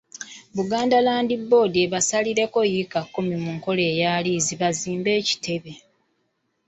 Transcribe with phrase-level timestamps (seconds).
[0.55, 5.73] Buganda Land Board ebasalireko yiika kkumi mu nkola eya liizi bazimbeko ekitebe.